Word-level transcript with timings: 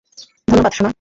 ধন্যবাদ, 0.47 0.73
সোনা। 0.73 0.89